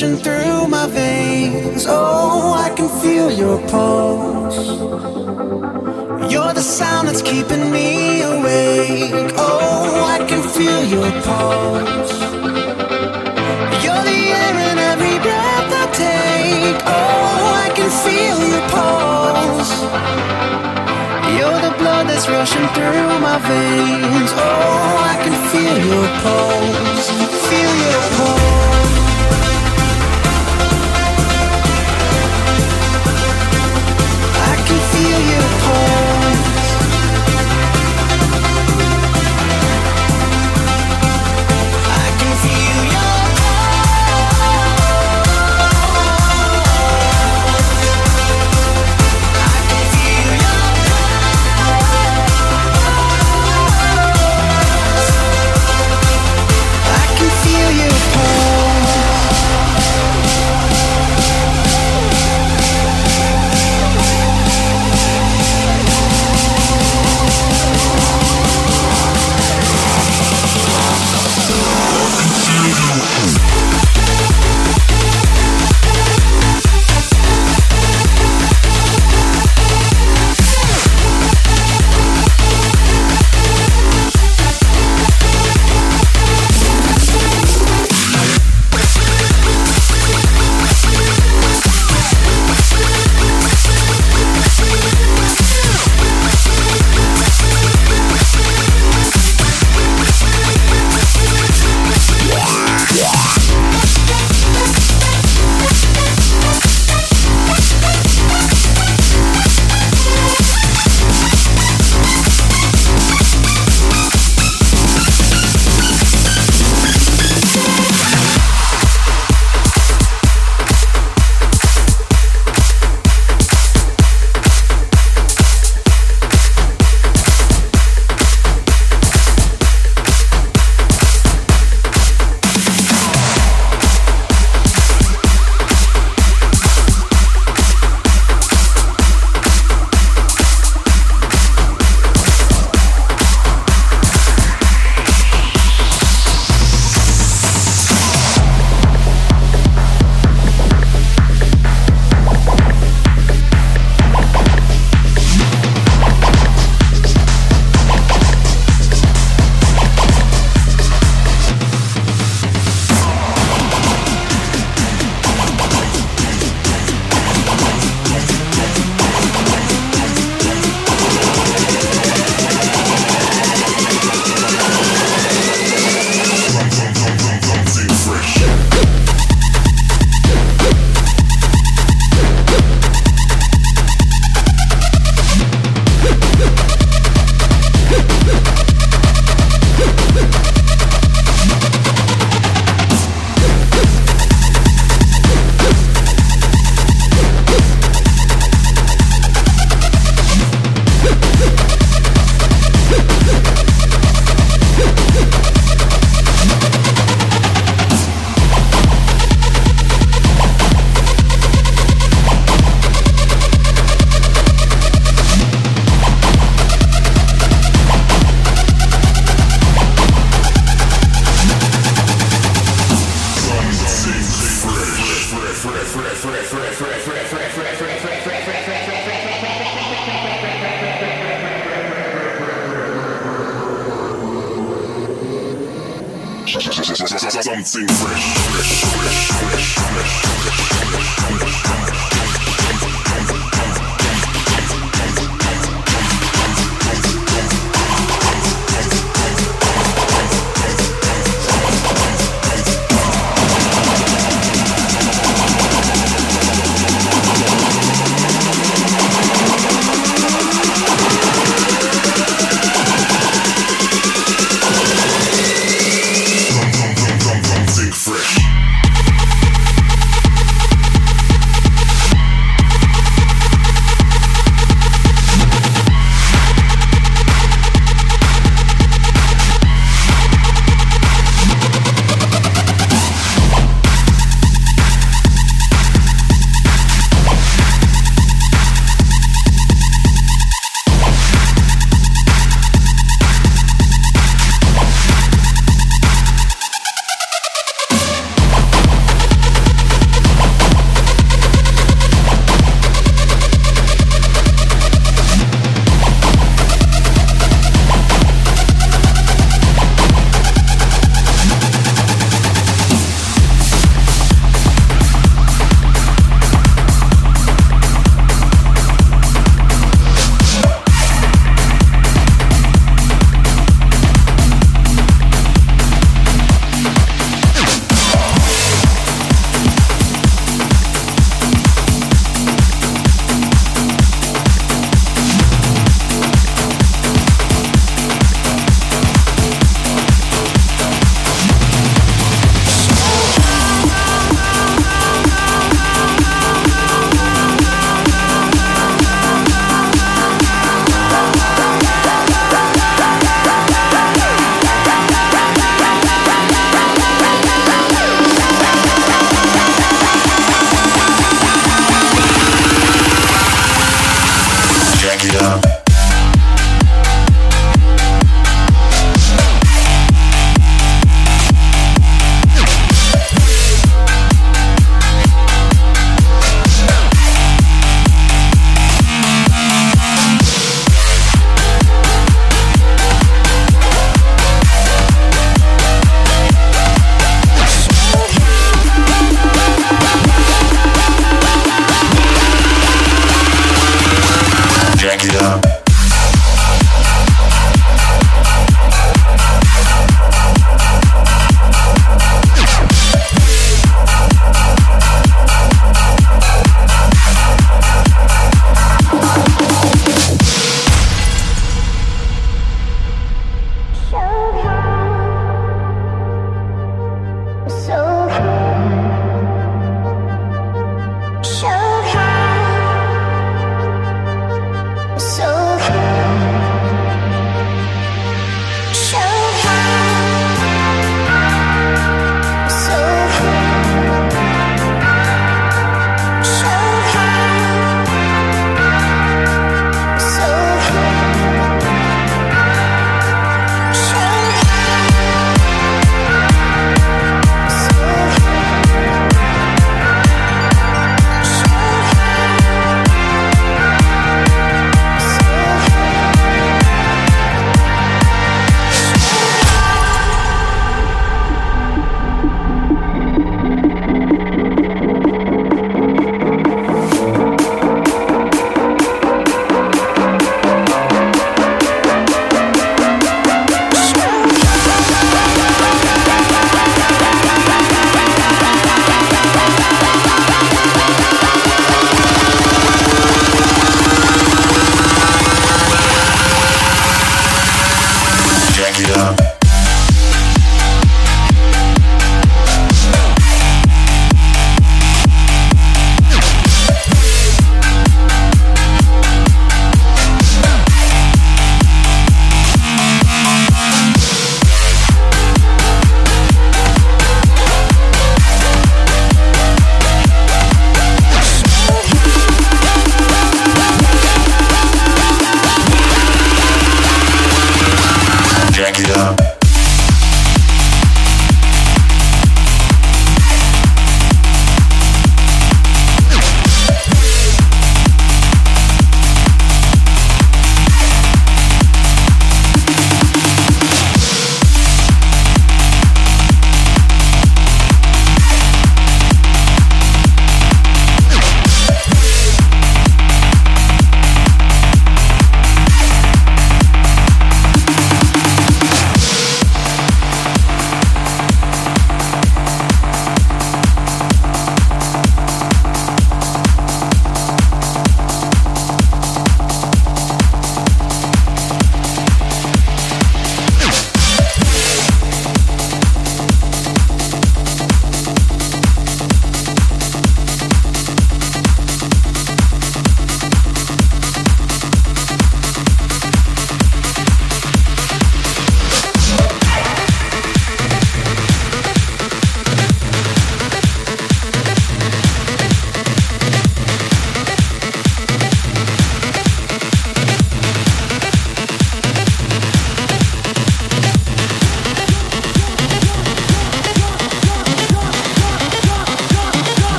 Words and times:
through 0.00 0.39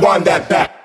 want 0.00 0.24
that 0.24 0.48
back. 0.48 0.79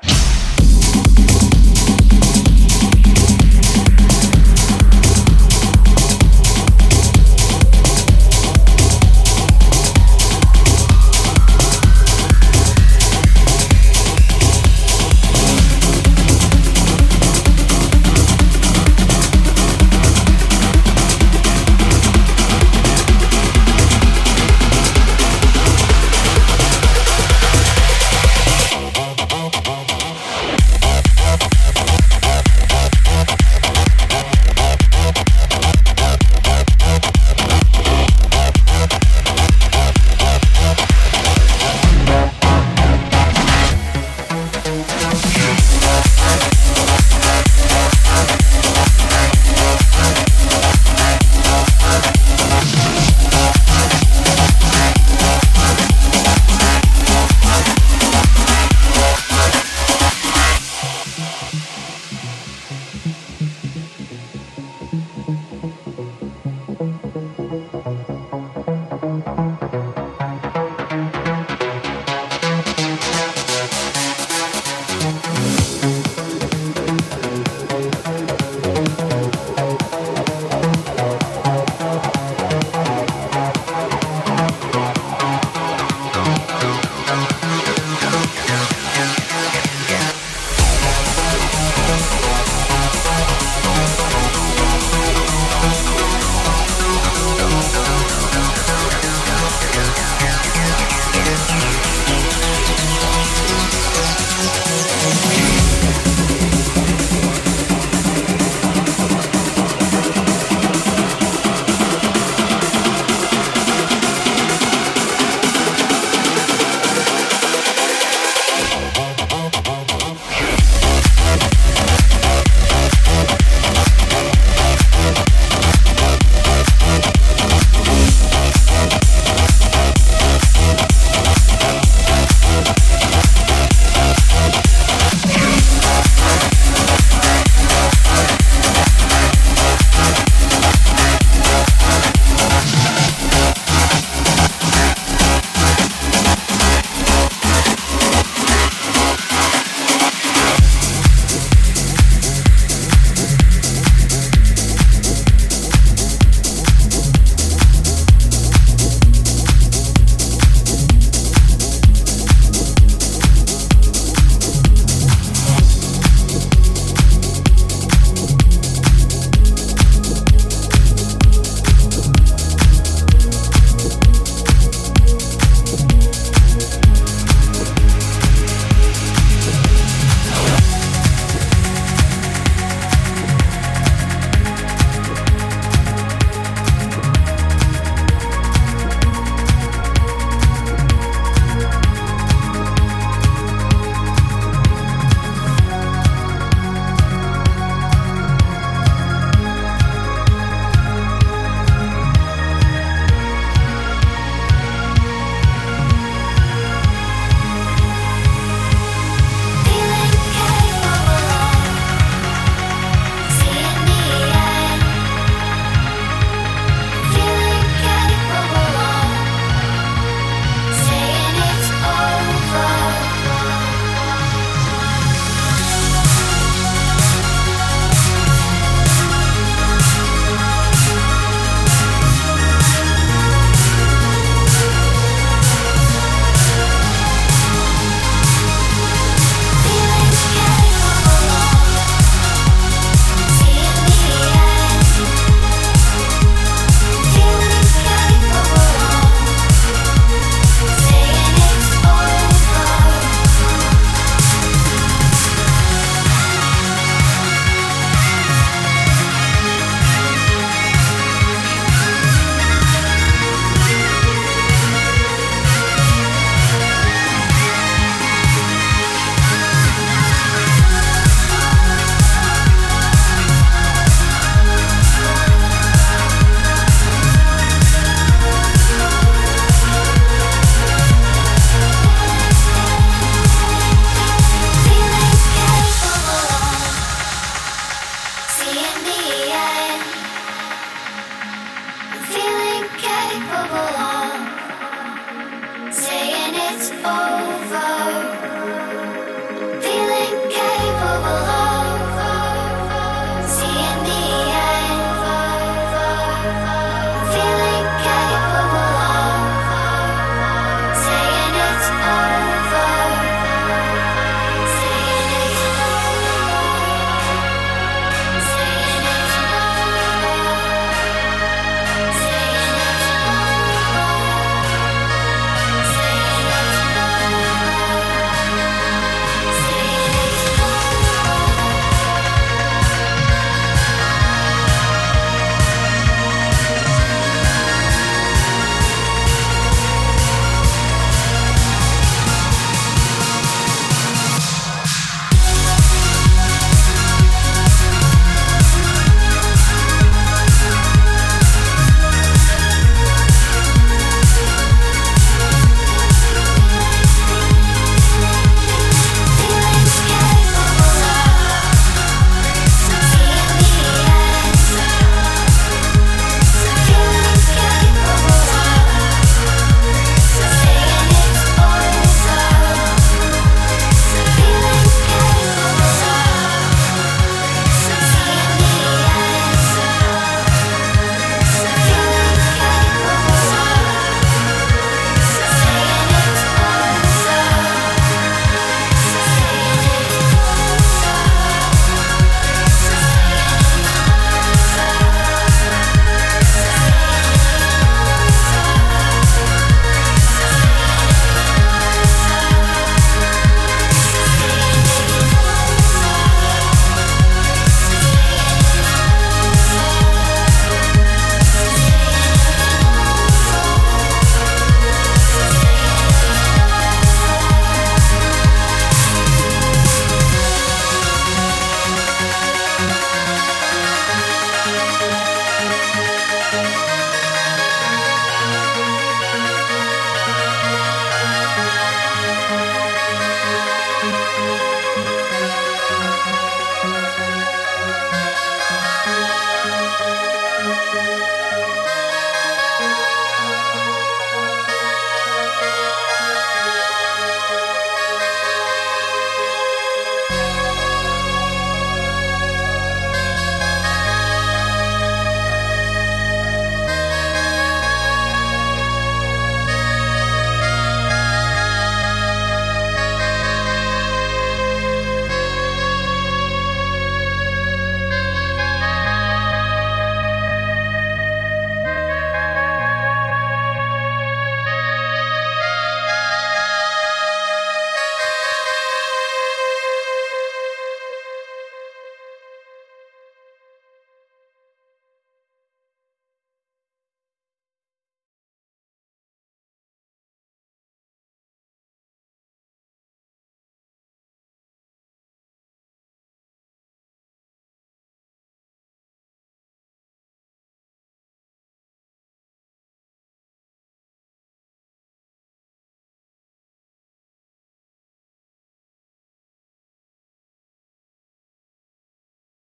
it's 296.47 296.69
over. 296.71 297.64